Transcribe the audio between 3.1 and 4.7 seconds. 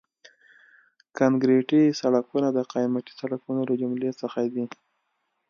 سړکونو له جملې څخه دي